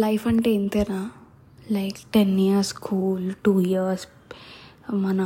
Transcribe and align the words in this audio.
Life 0.00 0.26
అంటే 0.26 0.50
ఇంతేనా? 0.50 1.10
Like 1.70 1.98
ten 2.14 2.40
years 2.40 2.68
school 2.68 3.32
two 3.44 3.60
years 3.60 4.06
మన 4.92 5.20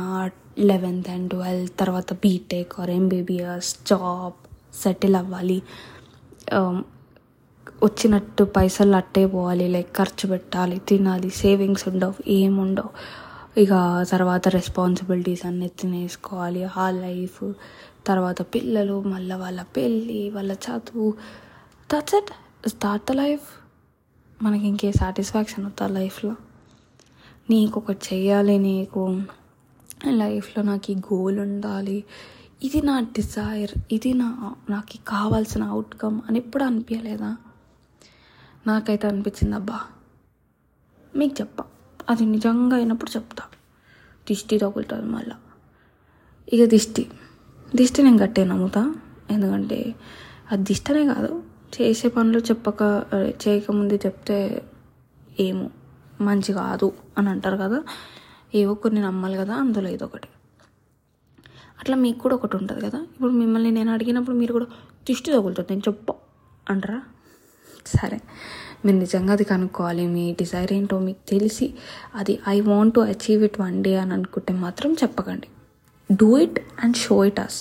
లెవెన్త్ 0.59 1.09
అండ్ 1.09 1.29
ట్వెల్త్ 1.29 1.79
తర్వాత 1.79 2.13
BTech 2.13 2.79
or 2.79 2.89
MBBS 2.89 3.75
job 3.87 4.33
settle 4.75 5.15
అవ్వాలి. 5.15 5.63
Um, 6.57 6.85
వచ్చినట్టు 7.83 8.43
పైసలు 8.43 8.95
అట్టే 8.95 9.25
పోవాలి 9.25 9.67
లైక్ 9.67 9.97
ఖర్చు 9.97 10.27
పెట్టాలి 10.29 10.79
తినాలి 10.79 11.29
సేవింగ్స్ 11.29 11.87
ఉండవు 11.87 12.29
ఏముండవు 12.29 12.89
ఇక 13.59 14.03
తర్వాత 14.09 14.47
రెస్పాన్సిబిలిటీస్ 14.47 15.45
అన్నీ 15.45 15.67
తినేసుకోవాలి 15.67 16.63
ఆ 16.63 16.91
లైఫ్. 16.91 17.53
తర్వాత 18.07 18.41
పిల్లలు 18.41 19.01
మళ్ళీ 19.01 19.35
వాళ్ళ 19.35 19.61
పెళ్ళి 19.61 20.29
వాళ్ళ 20.29 20.51
చదువు. 20.51 21.13
That's 21.93 22.15
it 22.15 22.31
start 22.69 23.11
the 23.11 23.15
life 23.15 23.66
మనకి 24.43 24.67
ఇంకే 24.67 24.91
సాటిస్ఫాక్షన్ 24.91 25.63
అవుతా 25.63 25.87
లైఫ్లో. 25.87 26.35
నీకు 27.49 27.79
ఒకటి 27.79 28.15
చెయ్యాలి 28.15 28.57
నీకు. 28.57 29.23
లైఫ్లో 30.09 30.63
నాకు 30.63 30.91
ఈ 30.91 30.95
గోల్ 30.95 31.39
ఉండాలి 31.39 32.03
ఇది 32.63 32.81
నా 32.81 32.99
డిజైర్ 32.99 33.71
ఇది 33.91 34.13
నా 34.13 34.55
నాకు 34.69 35.05
కావాల్సిన 35.07 35.63
అవుట్కమ్ 35.63 36.21
అని 36.29 36.39
ఎప్పుడు 36.39 36.63
అనిపించలేదా 36.63 37.37
నాకైతే 38.67 39.07
అనిపించింది 39.07 39.55
అబ్బా 39.55 39.79
మీకు 41.15 41.35
చెప్పా. 41.41 41.63
అది 42.09 42.25
నిజంగా 42.25 42.75
అయినప్పుడు 42.75 43.11
చెప్తా. 43.11 43.43
దిష్టి 44.27 44.57
తగులుతుంది 44.57 45.05
మళ్ళా. 45.05 45.35
ఇక 46.53 46.69
దిష్టి. 46.69 47.11
దిష్టి 47.75 48.03
నేను 48.03 48.17
గట్టే 48.17 48.45
నమ్ముతా. 48.45 48.95
ఎందుకంటే 49.31 49.95
అది 50.51 50.63
దిష్టనే 50.63 51.05
కాదు. 51.05 51.43
చేసే 51.75 52.07
పనులు 52.07 52.39
చెప్పక 52.39 52.81
చేయకముందు 53.43 53.95
చెప్తే 54.05 54.37
ఏమో. 55.39 55.67
మంచి 56.21 56.51
కాదు 56.53 56.87
అని 57.17 57.29
అంటారు 57.29 57.57
కదా. 57.57 57.79
ఏవో 58.55 58.73
కొన్ని 58.73 59.01
నమ్మాలి 59.01 59.37
కదా 59.37 59.53
అందులో 59.53 59.89
ఇదొకటి 59.89 60.27
అట్లా 61.81 61.95
మీకు 62.03 62.19
కూడా 62.19 62.35
ఒకటి 62.35 62.55
ఉంటుంది 62.57 62.81
కదా. 62.85 62.99
ఇప్పుడు 62.99 63.31
మిమ్మల్ని 63.31 63.71
నేను 63.71 63.91
అడిగినప్పుడు 63.91 64.35
మీరు 64.35 64.53
కూడా 64.53 64.65
దిష్టి 65.07 65.31
తగులుతుంది 65.31 65.67
నేను 65.71 65.83
చెప్ప 65.87 66.11
అంటారా? 66.69 67.01
సరే. 67.85 68.19
మీరు 68.85 68.97
నిజంగా 68.97 69.33
అది 69.33 69.43
కనుక్కోవాలి. 69.43 70.07
మీ 70.15 70.23
డిజైర్ 70.39 70.73
ఏంటో 70.73 70.99
మీకు 70.99 71.21
తెలిసి 71.29 71.67
అది 72.15 72.39
I 72.47 72.57
want 72.61 72.93
to 72.95 72.99
achieve 73.11 73.43
it 73.43 73.59
one 73.59 73.77
day 73.83 73.93
అని 74.03 74.13
అనుకుంటే 74.13 74.53
మాత్రం 74.53 74.93
చెప్పకండి. 74.93 75.47
Do 76.11 76.37
it 76.37 76.59
and 76.83 76.95
show 76.95 77.25
it 77.25 77.39
us. 77.39 77.59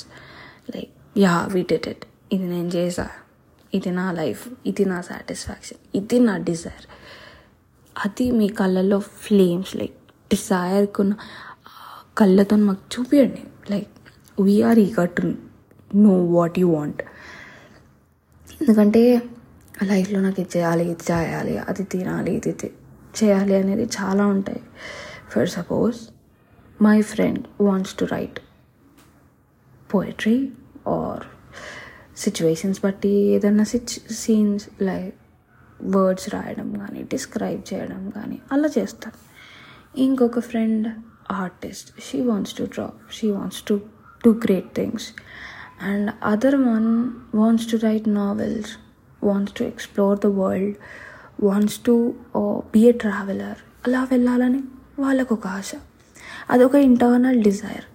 Like 0.74 0.90
yeah 1.18 1.36
we 1.52 1.62
did 1.62 1.88
it. 1.88 2.04
ఇది 2.32 2.44
నేను 2.44 2.68
చేసా. 2.68 3.08
ఇది 3.74 3.90
నా 3.90 4.12
లైఫ్ 4.12 4.48
ఇది 4.66 4.84
నా 4.84 5.00
సాటిస్ఫాక్షన్ 5.00 5.78
ఇది 5.94 6.18
నా 6.20 6.36
డిజైర్. 6.36 6.86
అది 7.96 8.30
మీ 8.30 8.48
కళ్ళల్లో 8.48 8.98
ఫ్లేమ్స్ 8.98 9.76
లైక్ 9.76 9.96
డిజైర్కున్న 10.30 11.14
కళ్ళతో 12.18 12.56
మాకు 12.56 12.82
చూపించండి 12.94 13.42
like 13.70 13.92
we are 14.40 14.78
eager 14.78 15.10
to 15.10 15.34
know 15.96 16.24
what 16.24 16.58
you 16.58 16.68
want 16.74 17.02
ఎందుకంటే 18.60 19.22
లైఫ్లో 19.82 20.20
నాకు 20.20 20.40
ఇది 20.40 20.58
చేయాలి 20.58 20.84
ఇది 20.84 21.04
చేయాలి 21.12 21.58
అది 21.58 21.84
తినాలి 21.84 22.34
ఇది 22.36 22.52
చేయాలి 23.22 23.54
అనేది 23.54 23.84
చాలా 23.84 24.26
ఉంటాయి. 24.26 24.62
For 25.30 25.48
suppose 25.48 25.98
my 26.82 27.02
friend 27.02 27.44
wants 27.60 27.94
to 27.94 28.04
write 28.04 28.40
poetry 29.94 30.52
or 30.86 31.35
situations 32.16 32.84
బట్టి 32.84 33.08
ఏదైనా 33.08 33.64
సిచ్ 33.64 34.12
సీన్స్ 34.12 34.68
లైక్ 34.82 35.14
వర్డ్స్ 35.84 36.34
రాయడం 36.34 36.72
కానీ 36.78 37.02
డిస్క్రైబ్ 37.02 37.74
చేయడం 37.74 38.10
కానీ 38.10 38.38
అలా 38.52 38.68
చేస్తాను 38.78 39.18
ఇంకొక 40.00 40.38
friend 40.38 40.88
artist 41.30 42.00
she 42.00 42.20
wants 42.20 42.54
to 42.54 42.64
draw 42.64 42.90
she 43.12 43.30
wants 43.30 43.62
to 43.62 43.80
to 44.24 44.30
great 44.30 44.76
things 44.76 45.06
and 45.82 46.10
other 46.24 46.56
one 46.56 47.10
wants 47.34 47.70
to 47.70 47.76
write 47.76 48.08
novels 48.08 48.70
wants 49.24 49.54
to 49.54 49.64
explore 49.64 50.18
the 50.18 50.26
world 50.26 50.76
wants 51.44 51.78
to 51.78 52.14
be 52.72 52.88
a 52.88 52.92
traveller 52.92 53.58
అలా 53.86 54.04
వెళ్ళాలని 54.04 54.62
వాళ్ళకు 54.98 55.34
ఒక 55.34 55.46
ఆశ. 55.46 55.72
అదొక 56.50 56.74
ఇంటర్నల్ 56.74 57.42
డిజైర్ 57.42 57.86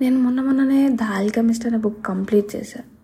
నేను 0.00 0.18
మొన్న 0.20 0.40
మొన్ననే 0.40 0.88
the 0.88 1.02
Alchemist 1.02 1.66
అనే 1.66 1.76
book 1.76 2.06
complete 2.06 2.56
చేశాను 2.56 2.99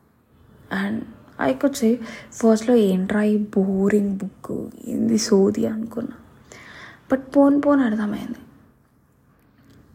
అండ్ 0.73 1.05
ఐ 1.41 1.53
కుడ్ 1.53 1.75
సే 1.75 2.01
ఫస్ట్లో 2.33 2.75
ఏంట్రా 2.75 3.23
ఈ 3.23 3.39
బోరింగ్ 3.39 4.19
బుక్ 4.19 4.69
ఏంది 4.89 5.19
సోది 5.19 5.67
అనుకున్నా. 5.67 6.17
బట్ 7.13 7.37
పోన్ 7.37 7.63
పోన్ 7.67 7.81
అర్థమైంది. 7.81 8.39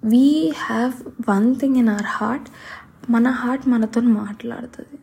We 0.05 0.53
have 0.57 0.93
one 1.29 1.55
thing 1.55 1.75
in 1.75 1.89
our 1.89 2.05
heart 2.05 2.49
మన 3.11 3.27
హార్ట్ 3.27 3.67
మనతో 3.67 4.01
మాట్లాడుతుంది. 4.01 4.99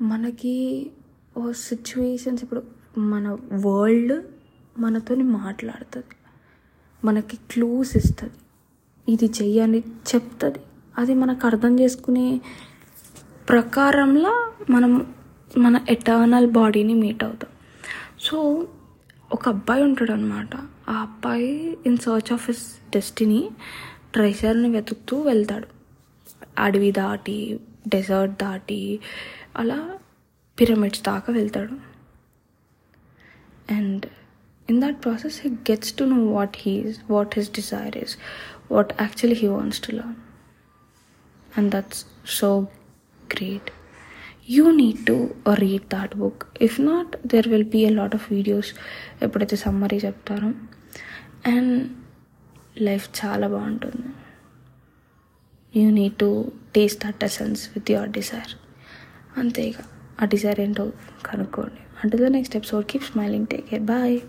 మనకి 0.00 0.90
ఓ 1.36 1.52
సిచ్యువేషన్స్ 1.52 2.42
ఇప్పుడు 2.42 2.62
మన 2.98 3.38
వరల్డ్ 3.52 4.22
మనతో 4.78 5.14
మాట్లాడుతుంది. 5.14 6.16
మనకి 7.04 7.36
క్లూస్ 7.36 7.96
ఇస్తుంది. 7.96 8.32
ఇది 9.12 9.26
చెయ్యని 9.42 9.78
చెప్తుంది. 9.78 10.58
అది 10.98 11.14
మనకు 11.14 11.46
అర్థం 11.46 11.80
చేసుకునే 11.80 12.40
ప్రకారంలో 13.48 14.52
మనం 14.70 15.14
మన 15.58 15.80
ఎటర్నల్ 15.88 16.46
బాడీని 16.50 16.94
మీట్ 16.94 17.24
అవుతాం. 17.24 17.50
సో 18.20 18.68
ఒక 19.32 19.48
అబ్బాయి 19.48 19.82
ఉంటాడు 19.82 20.12
అనమాట 20.12 20.56
ఆ 20.88 20.92
అబ్బాయి 20.92 21.78
in 21.86 21.98
search 21.98 22.32
of 22.32 22.50
his 22.50 22.64
destiny 22.90 23.50
ట్రెషర్ని 24.14 24.68
వెతుకుతూ 24.70 25.20
వెళ్తాడు. 25.20 25.66
అడవి 26.58 26.90
దాటి 26.90 27.60
డెజర్ట్ 27.88 28.34
దాటి 28.42 29.00
అలా 29.56 29.98
పిరమిడ్స్ 30.60 31.02
దాకా 31.02 31.32
వెళ్తాడు. 31.32 31.76
And 33.72 34.06
in 34.70 34.82
that 34.82 35.04
process 35.04 35.40
he 35.40 35.50
gets 35.50 35.92
to 35.98 36.04
know 36.04 36.26
what 36.26 36.56
he's 36.56 36.96
what 37.10 37.34
his 37.38 37.50
desire 37.50 37.96
is 37.96 38.16
what 38.72 38.92
actually 39.00 39.40
he 39.40 39.48
wants 39.48 39.80
to 39.80 39.92
learn 39.96 40.16
and 41.58 41.70
that's 41.74 42.06
so 42.26 42.66
great. 43.34 43.66
You 44.54 44.80
need 44.80 44.96
to 45.06 45.16
read 45.60 45.80
that 45.80 46.10
book. 46.14 46.66
If 46.66 46.74
not 46.80 47.06
there 47.26 47.46
will 47.46 47.64
be 47.64 47.84
a 47.84 47.90
lot 47.90 48.12
of 48.14 48.20
videos. 48.32 48.64
ఎప్పుడైతే 49.22 49.56
summary 49.56 49.96
చెప్తారో. 49.96 50.48
And 51.46 51.90
life 52.80 53.08
చాలా 53.24 53.48
బాగుంటుంది. 53.48 54.06
You 55.80 55.90
need 55.90 56.14
to 56.14 56.52
taste 56.74 57.04
that 57.04 57.24
essence 57.24 57.68
with 57.68 57.90
your 57.90 58.10
desire 58.10 58.54
అంతే 59.38 59.68
ఇక. 59.68 59.76
ఆ 60.22 60.24
desire 60.24 60.60
ఏంటో 60.60 60.92
కనుక్కోండి. 61.26 61.80
అంటే 62.04 62.18
the 62.18 62.22
next 62.22 62.56
episode 62.56 62.86
keep 62.86 63.04
smiling 63.04 63.46
take 63.46 63.68
care 63.68 63.82
bye 63.82 64.20